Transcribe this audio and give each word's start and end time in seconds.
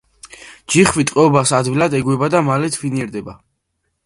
ჯიხვი 0.75 1.05
ტყვეობას 1.11 1.51
ადვილად 1.59 1.97
ეგუება 2.01 2.31
და 2.37 2.43
მალე 2.51 2.71
თვინიერდება. 2.79 3.39